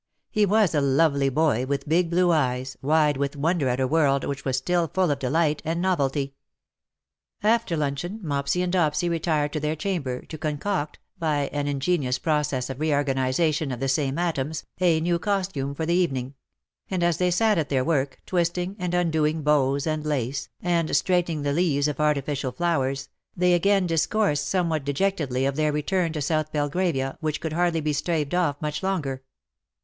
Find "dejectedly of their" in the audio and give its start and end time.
24.83-25.71